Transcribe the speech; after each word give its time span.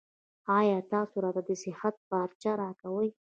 ایا 0.57 0.77
تاسو 0.93 1.15
راته 1.23 1.41
د 1.47 1.49
صحت 1.63 1.95
پارچه 2.09 2.51
راکوئ؟ 2.61 3.09